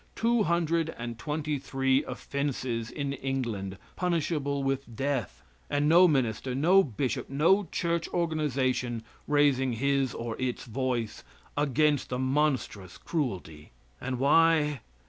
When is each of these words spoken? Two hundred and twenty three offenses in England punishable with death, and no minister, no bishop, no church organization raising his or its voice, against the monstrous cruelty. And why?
Two 0.15 0.41
hundred 0.41 0.95
and 0.97 1.19
twenty 1.19 1.59
three 1.59 2.03
offenses 2.05 2.89
in 2.89 3.13
England 3.13 3.77
punishable 3.95 4.63
with 4.63 4.95
death, 4.95 5.43
and 5.69 5.87
no 5.87 6.07
minister, 6.07 6.55
no 6.55 6.83
bishop, 6.83 7.29
no 7.29 7.67
church 7.71 8.09
organization 8.09 9.03
raising 9.27 9.73
his 9.73 10.15
or 10.15 10.35
its 10.39 10.65
voice, 10.65 11.23
against 11.55 12.09
the 12.09 12.17
monstrous 12.17 12.97
cruelty. 12.97 13.73
And 14.01 14.17
why? 14.17 14.79